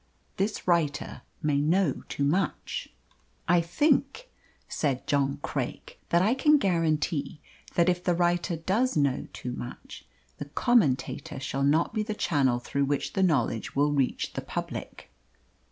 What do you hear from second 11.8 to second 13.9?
be the channel through which the knowledge